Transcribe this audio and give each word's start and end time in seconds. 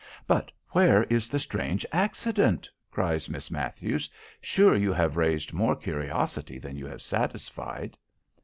"But 0.25 0.51
where 0.69 1.03
is 1.11 1.29
the 1.29 1.37
strange 1.37 1.85
accident?" 1.91 2.67
cries 2.89 3.29
Miss 3.29 3.51
Matthews; 3.51 4.09
"sure 4.41 4.73
you 4.75 4.91
have 4.93 5.15
raised 5.15 5.53
more 5.53 5.75
curiosity 5.75 6.57
than 6.57 6.75
you 6.75 6.87
have 6.87 7.03
satisfied." 7.03 7.95